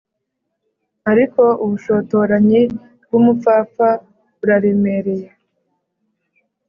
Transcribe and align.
ariko 1.11 1.41
ubushotoranyi 1.63 2.61
bwumupfapfa 3.03 3.89
buraremereye 4.37 5.27